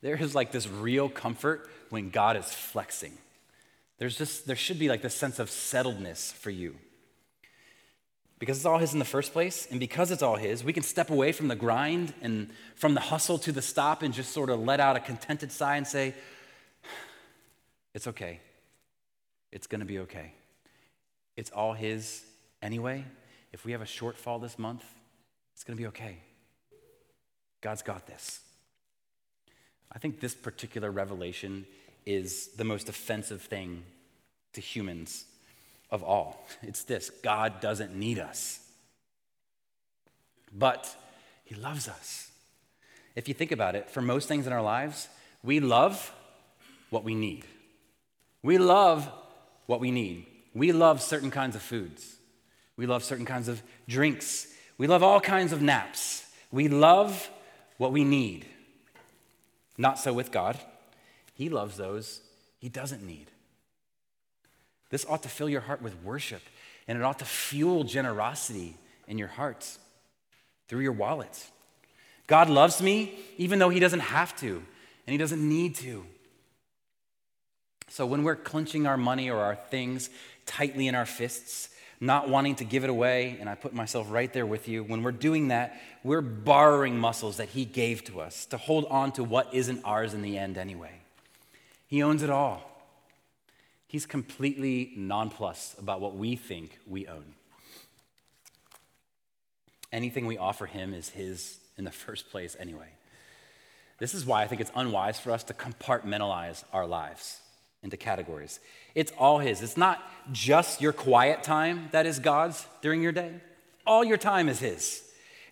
[0.01, 3.17] There is like this real comfort when God is flexing.
[3.97, 6.75] There's just, there should be like this sense of settledness for you.
[8.39, 10.83] Because it's all His in the first place, and because it's all His, we can
[10.83, 14.51] step away from the grind and from the hustle to the stop and just sort
[14.51, 16.13] of let out a contented sigh and say,
[17.97, 18.39] It's okay.
[19.51, 20.33] It's going to be okay.
[21.35, 22.23] It's all His
[22.61, 23.03] anyway.
[23.51, 24.85] If we have a shortfall this month,
[25.55, 26.19] it's going to be okay.
[27.59, 28.41] God's got this.
[29.91, 31.65] I think this particular revelation
[32.05, 33.81] is the most offensive thing
[34.53, 35.25] to humans
[35.89, 36.45] of all.
[36.61, 38.59] It's this God doesn't need us,
[40.55, 40.95] but
[41.45, 42.29] He loves us.
[43.15, 45.09] If you think about it, for most things in our lives,
[45.41, 46.13] we love
[46.91, 47.43] what we need.
[48.47, 49.11] We love
[49.65, 50.25] what we need.
[50.53, 52.15] We love certain kinds of foods.
[52.77, 54.47] We love certain kinds of drinks.
[54.77, 56.25] We love all kinds of naps.
[56.49, 57.29] We love
[57.77, 58.45] what we need.
[59.77, 60.57] Not so with God.
[61.33, 62.21] He loves those
[62.57, 63.27] he doesn't need.
[64.91, 66.41] This ought to fill your heart with worship,
[66.87, 68.77] and it ought to fuel generosity
[69.09, 69.77] in your hearts
[70.69, 71.47] through your wallet.
[72.27, 74.63] God loves me even though He doesn't have to,
[75.05, 76.05] and He doesn't need to.
[77.89, 80.09] So when we're clenching our money or our things
[80.45, 81.69] tightly in our fists,
[81.99, 84.83] not wanting to give it away, and I put myself right there with you.
[84.83, 89.11] When we're doing that, we're borrowing muscles that He gave to us to hold on
[89.13, 90.91] to what isn't ours in the end anyway.
[91.87, 92.63] He owns it all.
[93.87, 97.33] He's completely nonplussed about what we think we own.
[99.91, 102.89] Anything we offer Him is His in the first place anyway.
[103.97, 107.39] This is why I think it's unwise for us to compartmentalize our lives
[107.87, 108.59] into categories.
[108.95, 109.61] It's all His.
[109.61, 113.31] It's not just your quiet time that is God's during your day,
[113.85, 115.03] all your time is His.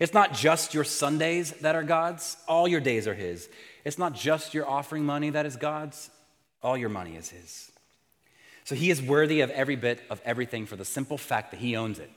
[0.02, 3.48] It's not just your Sundays that are God's, all your days are His.
[3.86, 6.10] It's not just your offering money that is God's,
[6.62, 7.72] all your money is His.
[8.66, 11.78] So He is worthy of every bit of everything for the simple fact that He
[11.78, 12.12] owns it.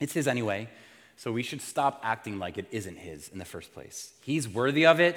[0.00, 0.68] It's His anyway,
[1.16, 4.12] so we should stop acting like it isn't His in the first place.
[4.22, 5.16] He's worthy of it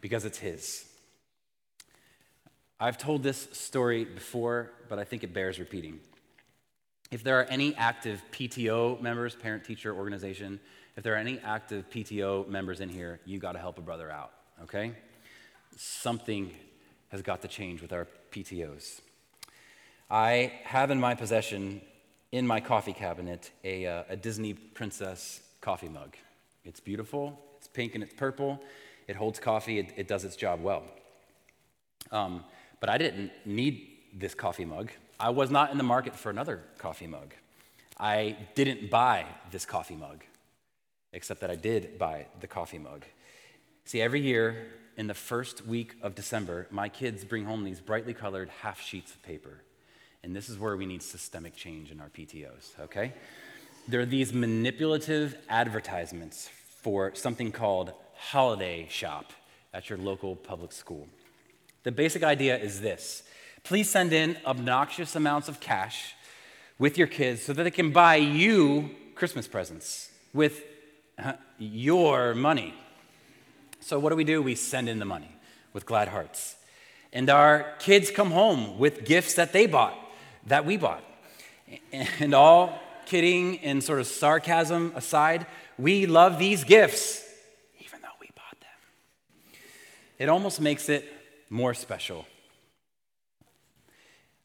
[0.00, 0.86] because it's His.
[2.82, 6.00] I've told this story before, but I think it bears repeating.
[7.10, 10.58] If there are any active PTO members, parent teacher organization,
[10.96, 14.10] if there are any active PTO members in here, you got to help a brother
[14.10, 14.30] out,
[14.62, 14.92] okay?
[15.76, 16.52] Something
[17.10, 19.02] has got to change with our PTOs.
[20.10, 21.82] I have in my possession,
[22.32, 26.16] in my coffee cabinet, a, uh, a Disney princess coffee mug.
[26.64, 28.58] It's beautiful, it's pink and it's purple,
[29.06, 30.84] it holds coffee, it, it does its job well.
[32.10, 32.44] Um,
[32.80, 34.90] but I didn't need this coffee mug.
[35.18, 37.34] I was not in the market for another coffee mug.
[37.98, 40.24] I didn't buy this coffee mug,
[41.12, 43.04] except that I did buy the coffee mug.
[43.84, 44.66] See, every year
[44.96, 49.12] in the first week of December, my kids bring home these brightly colored half sheets
[49.12, 49.62] of paper.
[50.22, 53.12] And this is where we need systemic change in our PTOs, okay?
[53.88, 56.48] There are these manipulative advertisements
[56.82, 59.32] for something called holiday shop
[59.72, 61.08] at your local public school.
[61.82, 63.22] The basic idea is this
[63.62, 66.14] please send in obnoxious amounts of cash
[66.78, 70.62] with your kids so that they can buy you Christmas presents with
[71.18, 72.74] uh, your money.
[73.80, 74.42] So, what do we do?
[74.42, 75.30] We send in the money
[75.72, 76.56] with glad hearts.
[77.12, 79.98] And our kids come home with gifts that they bought,
[80.46, 81.04] that we bought.
[81.92, 85.46] And all kidding and sort of sarcasm aside,
[85.78, 87.24] we love these gifts,
[87.78, 89.60] even though we bought them.
[90.18, 91.04] It almost makes it
[91.50, 92.24] more special.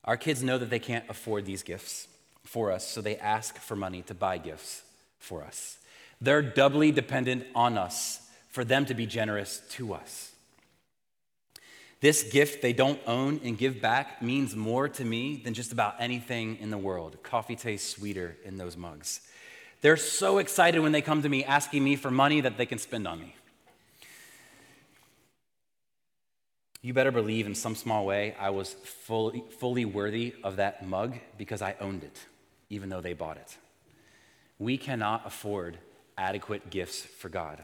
[0.03, 2.07] Our kids know that they can't afford these gifts
[2.43, 4.83] for us, so they ask for money to buy gifts
[5.19, 5.77] for us.
[6.19, 10.31] They're doubly dependent on us for them to be generous to us.
[12.01, 15.95] This gift they don't own and give back means more to me than just about
[15.99, 17.17] anything in the world.
[17.23, 19.21] Coffee tastes sweeter in those mugs.
[19.81, 22.77] They're so excited when they come to me asking me for money that they can
[22.77, 23.35] spend on me.
[26.86, 31.17] You better believe in some small way I was fully, fully worthy of that mug
[31.36, 32.15] because I owned it,
[32.69, 33.58] even though they bought it.
[34.60, 35.80] We cannot afford
[36.15, 37.63] adequate gifts for God.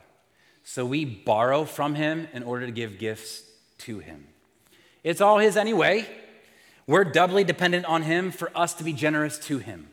[0.64, 3.44] So we borrow from him in order to give gifts
[3.82, 4.26] to him.
[5.04, 6.08] It's all his anyway.
[6.88, 9.88] We're doubly dependent on him for us to be generous to him.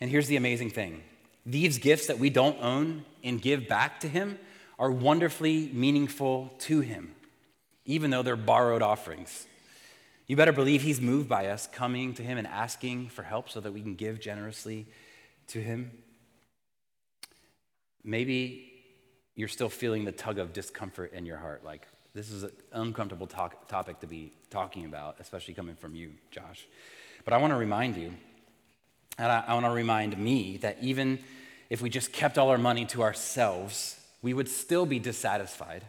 [0.00, 1.04] And here's the amazing thing
[1.46, 4.36] these gifts that we don't own and give back to him
[4.80, 7.14] are wonderfully meaningful to him,
[7.84, 9.46] even though they're borrowed offerings.
[10.26, 13.60] You better believe he's moved by us coming to him and asking for help so
[13.60, 14.86] that we can give generously
[15.48, 15.90] to him.
[18.04, 18.70] Maybe
[19.34, 21.64] you're still feeling the tug of discomfort in your heart.
[21.64, 26.12] Like, this is an uncomfortable talk, topic to be talking about, especially coming from you,
[26.30, 26.66] Josh.
[27.24, 28.14] But I want to remind you,
[29.18, 31.18] and I, I want to remind me, that even
[31.70, 35.84] if we just kept all our money to ourselves, we would still be dissatisfied.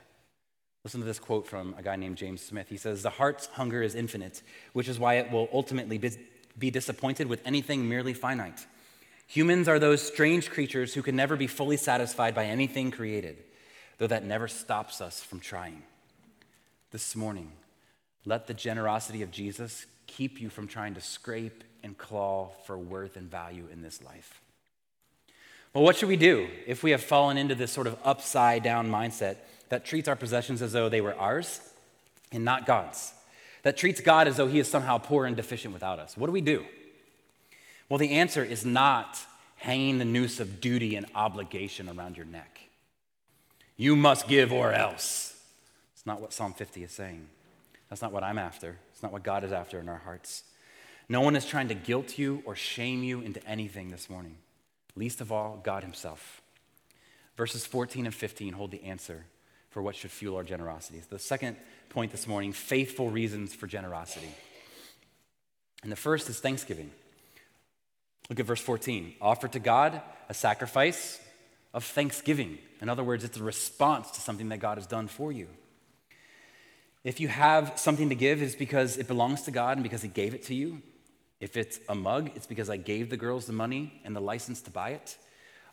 [0.84, 2.70] Listen to this quote from a guy named James Smith.
[2.70, 4.42] He says, The heart's hunger is infinite,
[4.74, 6.00] which is why it will ultimately
[6.58, 8.66] be disappointed with anything merely finite.
[9.28, 13.38] Humans are those strange creatures who can never be fully satisfied by anything created,
[13.98, 15.84] though that never stops us from trying.
[16.90, 17.52] This morning,
[18.26, 23.16] let the generosity of Jesus keep you from trying to scrape and claw for worth
[23.16, 24.42] and value in this life.
[25.74, 28.92] Well, what should we do if we have fallen into this sort of upside down
[28.92, 29.38] mindset
[29.72, 31.62] that treats our possessions as though they were ours
[32.32, 33.14] and not God's?
[33.64, 36.18] That treats God as though he is somehow poor and deficient without us?
[36.18, 36.66] What do we do?
[37.88, 39.18] Well, the answer is not
[39.56, 42.60] hanging the noose of duty and obligation around your neck.
[43.78, 45.42] You must give or else.
[45.94, 47.28] It's not what Psalm 50 is saying.
[47.90, 48.78] That's not what I'm after.
[48.92, 50.44] It's not what God is after in our hearts.
[51.08, 54.38] No one is trying to guilt you or shame you into anything this morning,
[54.98, 56.42] least of all, God Himself.
[57.38, 59.26] Verses 14 and 15 hold the answer
[59.72, 61.02] for what should fuel our generosity.
[61.10, 61.58] The second
[61.90, 64.30] point this morning faithful reasons for generosity.
[65.84, 66.92] And the first is thanksgiving.
[68.30, 69.16] Look at verse 14.
[69.20, 71.20] Offer to God a sacrifice
[71.74, 72.60] of thanksgiving.
[72.82, 75.48] In other words, it's a response to something that God has done for you.
[77.04, 80.08] If you have something to give, it's because it belongs to God and because He
[80.08, 80.82] gave it to you.
[81.40, 84.62] If it's a mug, it's because I gave the girls the money and the license
[84.62, 85.18] to buy it.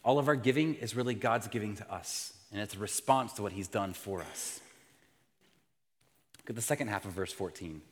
[0.02, 3.42] All of our giving is really God's giving to us, and it's a response to
[3.42, 4.60] what He's done for us.
[6.38, 7.82] Look at the second half of verse 14.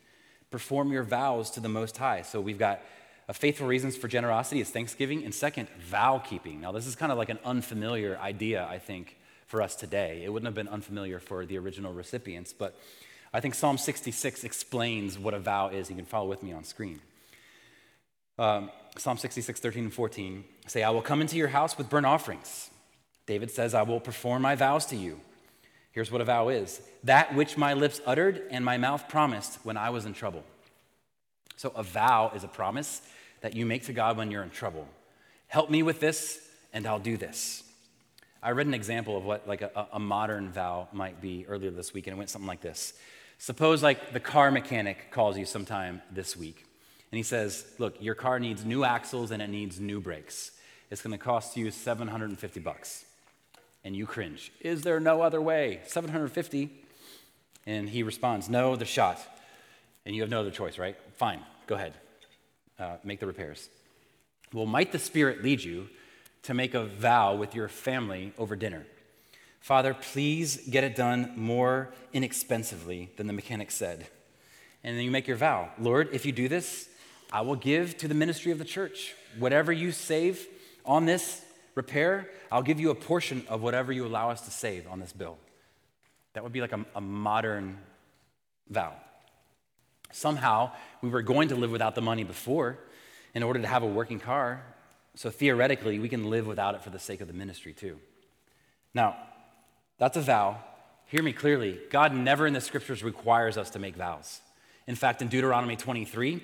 [0.51, 2.23] Perform your vows to the Most High.
[2.23, 2.81] So we've got
[3.33, 5.25] faithful reasons for generosity is thanksgiving.
[5.25, 6.61] And second, vow keeping.
[6.61, 9.17] Now, this is kind of like an unfamiliar idea, I think,
[9.47, 10.23] for us today.
[10.25, 12.79] It wouldn't have been unfamiliar for the original recipients, but
[13.33, 15.91] I think Psalm 66 explains what a vow is.
[15.91, 17.01] You can follow with me on screen.
[18.39, 22.07] Um, Psalm 66, 13 and 14 say, I will come into your house with burnt
[22.07, 22.71] offerings.
[23.27, 25.21] David says, I will perform my vows to you.
[25.93, 29.77] Here's what a vow is that which my lips uttered and my mouth promised when
[29.77, 30.45] I was in trouble.
[31.57, 33.01] So, a vow is a promise
[33.41, 34.87] that you make to God when you're in trouble.
[35.49, 36.39] Help me with this,
[36.73, 37.63] and I'll do this.
[38.43, 41.95] I read an example of what like a, a modern vow might be earlier this
[41.95, 42.93] week, and it went something like this.
[43.39, 46.67] Suppose like the car mechanic calls you sometime this week,
[47.11, 50.53] and he says, "Look, your car needs new axles and it needs new brakes.
[50.91, 53.07] It's going to cost you 750 bucks."
[53.87, 54.53] And you cringe.
[54.61, 55.81] Is there no other way?
[55.87, 56.71] 750?
[57.65, 59.19] And he responds, "No, the shot."
[60.05, 60.97] And you have no other choice, right?
[61.17, 61.95] Fine, go ahead
[62.79, 63.69] uh, make the repairs.
[64.53, 65.89] Well, might the Spirit lead you
[66.45, 68.87] to make a vow with your family over dinner?
[69.61, 74.07] Father, please get it done more inexpensively than the mechanic said.
[74.85, 76.89] And then you make your vow Lord, if you do this,
[77.33, 79.15] I will give to the ministry of the church.
[79.39, 80.47] Whatever you save
[80.85, 81.43] on this
[81.77, 85.13] repair, I'll give you a portion of whatever you allow us to save on this
[85.13, 85.39] bill.
[86.33, 87.79] That would be like a, a modern
[88.69, 88.95] vow.
[90.11, 90.73] Somehow,
[91.03, 92.79] we were going to live without the money before
[93.35, 94.63] in order to have a working car.
[95.15, 97.99] So theoretically, we can live without it for the sake of the ministry too.
[98.95, 99.17] Now,
[99.99, 100.59] that's a vow.
[101.07, 101.79] Hear me clearly.
[101.91, 104.41] God never in the scriptures requires us to make vows.
[104.87, 106.43] In fact, in Deuteronomy 23,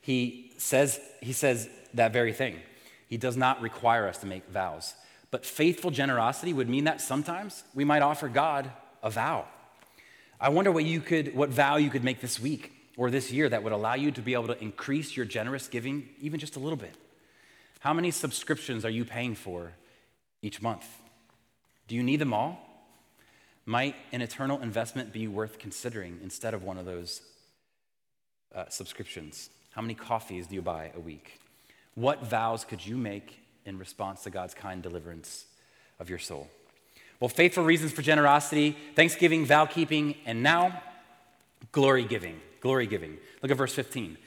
[0.00, 2.58] he says, he says that very thing.
[3.14, 4.92] He does not require us to make vows.
[5.30, 8.68] But faithful generosity would mean that sometimes we might offer God
[9.04, 9.44] a vow.
[10.40, 13.48] I wonder what you could what vow you could make this week or this year
[13.48, 16.58] that would allow you to be able to increase your generous giving even just a
[16.58, 16.96] little bit.
[17.78, 19.74] How many subscriptions are you paying for
[20.42, 20.84] each month?
[21.86, 22.58] Do you need them all?
[23.64, 27.22] Might an eternal investment be worth considering instead of one of those
[28.52, 29.50] uh, subscriptions?
[29.70, 31.38] How many coffees do you buy a week?
[31.94, 35.46] What vows could you make in response to God's kind deliverance
[35.98, 36.48] of your soul?
[37.20, 40.82] Well, faithful reasons for generosity, thanksgiving, vow keeping, and now
[41.72, 42.40] glory giving.
[42.60, 43.18] Glory giving.
[43.42, 44.18] Look at verse 15.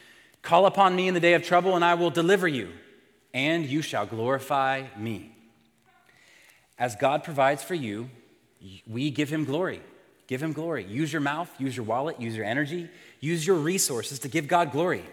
[0.41, 2.69] Call upon me in the day of trouble, and I will deliver you,
[3.33, 5.35] and you shall glorify me.
[6.79, 8.09] As God provides for you,
[8.87, 9.81] we give him glory.
[10.27, 10.85] Give him glory.
[10.85, 12.89] Use your mouth, use your wallet, use your energy,
[13.19, 15.03] use your resources to give God glory.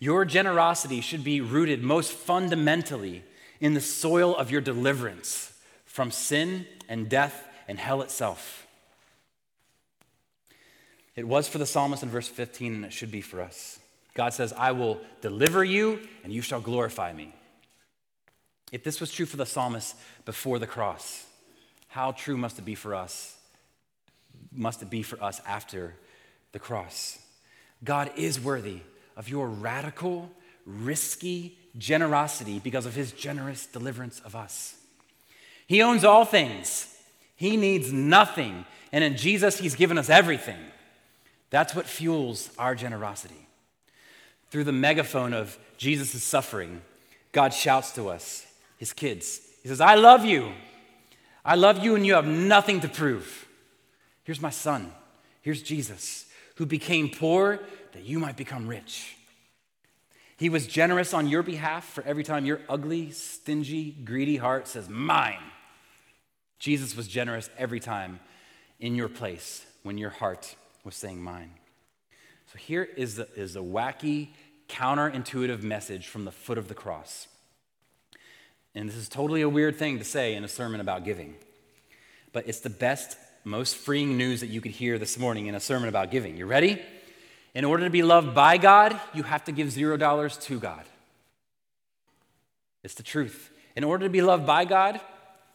[0.00, 3.22] Your generosity should be rooted most fundamentally
[3.60, 5.52] in the soil of your deliverance
[5.84, 8.66] from sin and death and hell itself.
[11.14, 13.78] It was for the psalmist in verse 15, and it should be for us.
[14.14, 17.34] God says, I will deliver you, and you shall glorify me.
[18.72, 21.26] If this was true for the psalmist before the cross,
[21.88, 23.36] how true must it be for us?
[24.50, 25.94] Must it be for us after
[26.52, 27.18] the cross?
[27.84, 28.80] God is worthy
[29.20, 30.30] of your radical,
[30.64, 34.74] risky generosity because of his generous deliverance of us.
[35.66, 36.96] He owns all things,
[37.36, 38.64] he needs nothing.
[38.92, 40.58] And in Jesus, he's given us everything.
[41.50, 43.46] That's what fuels our generosity.
[44.50, 46.80] Through the megaphone of Jesus' suffering,
[47.30, 48.46] God shouts to us,
[48.78, 49.40] his kids.
[49.62, 50.50] He says, I love you.
[51.44, 53.46] I love you, and you have nothing to prove.
[54.24, 54.92] Here's my son.
[55.42, 57.60] Here's Jesus, who became poor
[57.92, 59.16] that you might become rich.
[60.40, 64.88] He was generous on your behalf for every time your ugly, stingy, greedy heart says,
[64.88, 65.42] Mine.
[66.58, 68.20] Jesus was generous every time
[68.78, 71.50] in your place when your heart was saying, Mine.
[72.52, 74.28] So here is the, is a wacky,
[74.68, 77.28] counterintuitive message from the foot of the cross.
[78.74, 81.34] And this is totally a weird thing to say in a sermon about giving,
[82.32, 85.60] but it's the best, most freeing news that you could hear this morning in a
[85.60, 86.36] sermon about giving.
[86.38, 86.80] You ready?
[87.54, 90.84] In order to be loved by God, you have to give zero dollars to God.
[92.82, 93.50] It's the truth.
[93.76, 95.00] In order to be loved by God,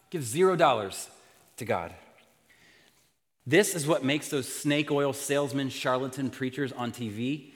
[0.10, 1.10] give zero dollars
[1.58, 1.94] to God.
[3.48, 7.52] This is what makes those snake oil salesmen, charlatan preachers on TV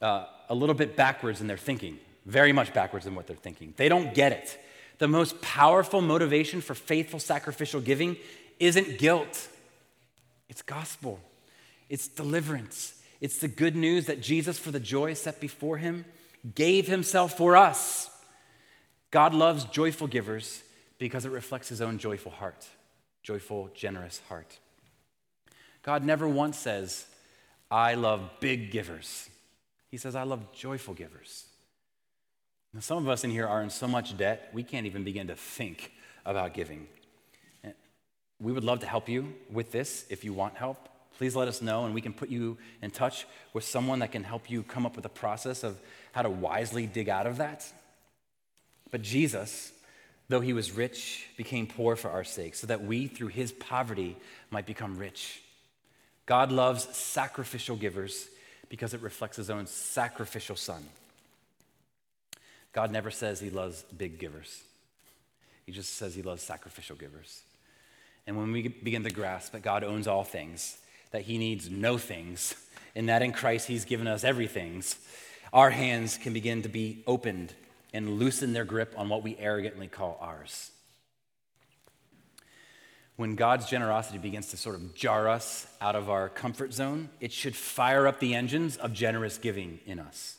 [0.00, 3.74] uh, a little bit backwards in their thinking, very much backwards in what they're thinking.
[3.76, 4.58] They don't get it.
[4.98, 8.16] The most powerful motivation for faithful sacrificial giving
[8.60, 9.48] isn't guilt,
[10.48, 11.20] it's gospel,
[11.88, 12.94] it's deliverance,
[13.24, 16.04] it's the good news that Jesus, for the joy set before him,
[16.54, 18.10] gave himself for us.
[19.10, 20.62] God loves joyful givers
[20.98, 22.66] because it reflects his own joyful heart,
[23.22, 24.58] joyful, generous heart.
[25.82, 27.06] God never once says,
[27.70, 29.30] I love big givers.
[29.90, 31.46] He says, I love joyful givers.
[32.74, 35.28] Now, some of us in here are in so much debt, we can't even begin
[35.28, 35.92] to think
[36.26, 36.88] about giving.
[38.38, 41.62] We would love to help you with this if you want help please let us
[41.62, 44.84] know and we can put you in touch with someone that can help you come
[44.86, 45.80] up with a process of
[46.12, 47.70] how to wisely dig out of that.
[48.90, 49.72] But Jesus,
[50.28, 54.16] though he was rich, became poor for our sake, so that we, through his poverty,
[54.50, 55.40] might become rich.
[56.26, 58.28] God loves sacrificial givers
[58.68, 60.84] because it reflects his own sacrificial son.
[62.72, 64.62] God never says he loves big givers,
[65.66, 67.42] he just says he loves sacrificial givers.
[68.26, 70.78] And when we begin to grasp that God owns all things,
[71.14, 72.56] that he needs no things,
[72.96, 74.82] and that in Christ he's given us everything,
[75.52, 77.54] our hands can begin to be opened
[77.92, 80.72] and loosen their grip on what we arrogantly call ours.
[83.14, 87.30] When God's generosity begins to sort of jar us out of our comfort zone, it
[87.30, 90.36] should fire up the engines of generous giving in us.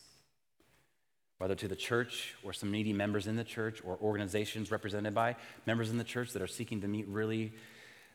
[1.38, 5.38] Whether to the church or some needy members in the church or organizations represented by
[5.66, 7.54] members in the church that are seeking to meet really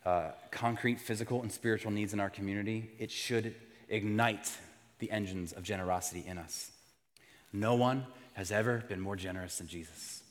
[0.04, 3.54] uh, concrete physical and spiritual needs in our community, it should
[3.88, 4.50] ignite
[4.98, 6.70] the engines of generosity in us.
[7.52, 10.22] No one has ever been more generous than Jesus.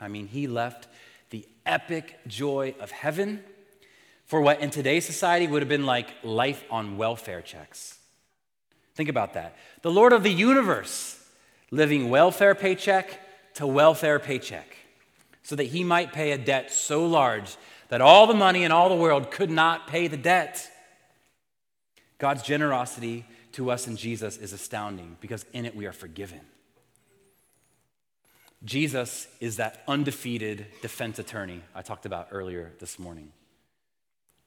[0.00, 0.88] I mean, he left
[1.30, 3.42] the epic joy of heaven
[4.24, 7.98] for what in today's society would have been like life on welfare checks.
[8.94, 9.56] Think about that.
[9.82, 11.18] The Lord of the universe
[11.70, 13.20] living welfare paycheck
[13.54, 14.76] to welfare paycheck
[15.42, 17.56] so that he might pay a debt so large
[17.92, 20.66] that all the money in all the world could not pay the debt.
[22.16, 26.40] God's generosity to us in Jesus is astounding because in it we are forgiven.
[28.64, 33.30] Jesus is that undefeated defense attorney I talked about earlier this morning.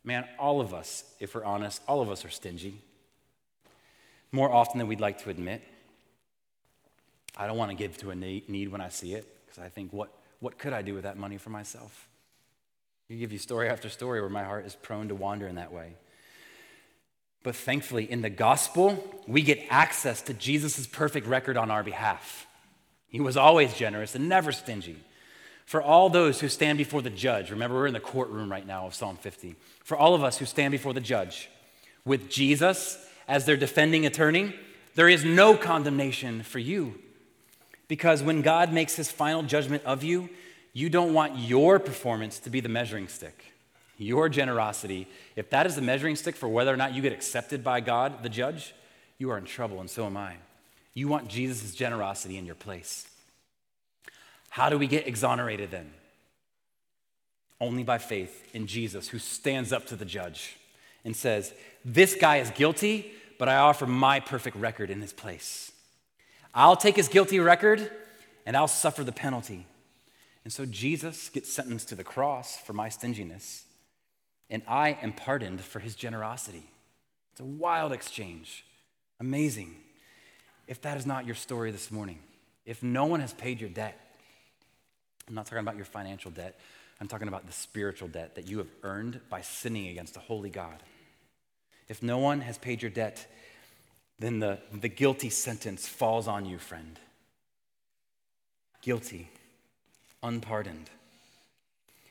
[0.04, 2.82] Man, all of us, if we're honest, all of us are stingy
[4.32, 5.62] more often than we'd like to admit.
[7.38, 9.94] I don't want to give to a need when I see it because I think,
[9.94, 12.08] what, what could I do with that money for myself?
[13.10, 15.72] I give you story after story where my heart is prone to wander in that
[15.72, 15.94] way.
[17.44, 22.48] But thankfully, in the gospel, we get access to Jesus' perfect record on our behalf.
[23.08, 24.98] He was always generous and never stingy.
[25.66, 28.88] For all those who stand before the judge, remember we're in the courtroom right now
[28.88, 29.56] of Psalm 50.
[29.84, 31.50] For all of us who stand before the judge,
[32.04, 32.98] with Jesus
[33.28, 34.56] as their defending attorney,
[34.96, 36.96] there is no condemnation for you.
[37.88, 40.30] Because when God makes his final judgment of you,
[40.76, 43.54] you don't want your performance to be the measuring stick.
[43.98, 45.08] Your generosity,
[45.38, 48.24] if that is the measuring stick for whether or not you get accepted by God,
[48.24, 48.76] the judge,
[49.18, 50.36] you are in trouble, and so am I.
[50.94, 53.08] You want Jesus' generosity in your place.
[54.50, 55.92] How do we get exonerated then?
[57.62, 60.58] Only by faith in Jesus, who stands up to the judge
[61.06, 61.54] and says,
[61.86, 65.72] This guy is guilty, but I offer my perfect record in his place.
[66.54, 67.90] I'll take his guilty record
[68.46, 69.68] and I'll suffer the penalty.
[70.46, 73.66] And so Jesus gets sentenced to the cross for my stinginess,
[74.50, 76.70] and I am pardoned for his generosity.
[77.32, 78.64] It's a wild exchange.
[79.20, 79.76] Amazing.
[80.68, 82.20] If that is not your story this morning,
[82.64, 84.00] if no one has paid your debt,
[85.28, 86.60] I'm not talking about your financial debt,
[87.02, 90.52] I'm talking about the spiritual debt that you have earned by sinning against a holy
[90.52, 90.84] God.
[91.90, 93.26] If no one has paid your debt,
[94.20, 97.00] then the, the guilty sentence falls on you, friend.
[98.82, 99.30] Guilty,
[100.26, 100.90] unpardoned.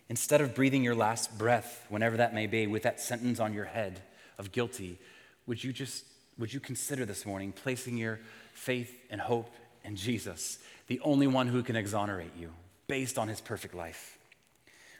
[0.08, 3.64] Instead of breathing your last breath, whenever that may be, with that sentence on your
[3.64, 4.00] head
[4.38, 4.98] of guilty,
[5.46, 6.04] would you just
[6.38, 8.18] would you consider this morning placing your
[8.52, 9.54] faith and hope
[9.84, 10.58] in Jesus,
[10.88, 12.50] the only one who can exonerate you
[12.88, 14.18] based on his perfect life?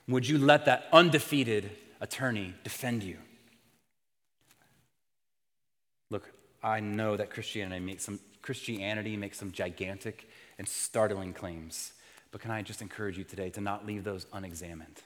[0.07, 3.19] Would you let that undefeated attorney defend you?
[6.11, 6.31] Look,
[6.63, 11.93] I know that Christianity makes some, Christianity makes some gigantic and startling claims,
[12.35, 15.01] but can I just encourage you today to not leave those unexamined?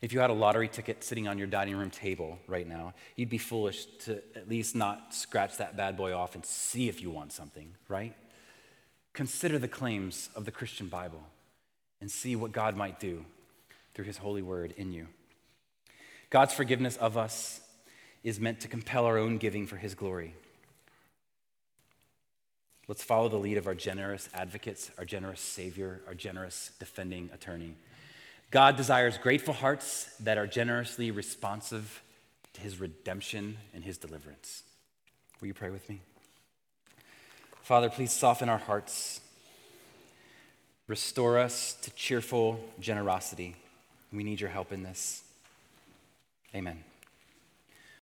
[0.00, 3.28] If you had a lottery ticket sitting on your dining room table right now, you'd
[3.28, 7.10] be foolish to at least not scratch that bad boy off and see if you
[7.10, 8.14] want something, right?
[9.12, 11.22] Consider the claims of the Christian Bible
[12.00, 13.26] and see what God might do
[13.92, 15.06] through his holy word in you.
[16.30, 17.60] God's forgiveness of us
[18.24, 20.34] is meant to compel our own giving for his glory.
[22.88, 27.74] Let's follow the lead of our generous advocates, our generous Savior, our generous defending attorney.
[28.50, 32.02] God desires grateful hearts that are generously responsive
[32.54, 34.62] to his redemption and his deliverance.
[35.40, 36.00] Will you pray with me?
[37.62, 39.20] Father, please soften our hearts.
[40.86, 43.54] Restore us to cheerful generosity.
[44.10, 45.22] We need your help in this.
[46.54, 46.82] Amen.